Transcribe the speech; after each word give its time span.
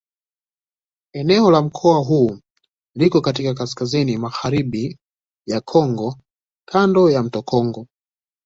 Eneo 1.13 1.51
la 1.51 1.61
mkoa 1.61 1.97
huu 1.99 2.37
liko 2.95 3.21
katika 3.21 3.53
kaskazini-magharibi 3.53 4.97
ya 5.45 5.61
Kongo 5.61 6.15
kando 6.67 7.09
ya 7.09 7.23
mto 7.23 7.41
Kongo. 7.41 7.87